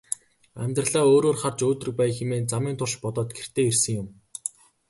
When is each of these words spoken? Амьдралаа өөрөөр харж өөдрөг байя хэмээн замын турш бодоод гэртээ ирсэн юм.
Амьдралаа 0.63 1.05
өөрөөр 1.13 1.37
харж 1.41 1.59
өөдрөг 1.67 1.95
байя 1.97 2.13
хэмээн 2.17 2.45
замын 2.51 2.75
турш 2.79 2.93
бодоод 3.03 3.29
гэртээ 3.37 3.65
ирсэн 3.71 3.93
юм. 4.01 4.07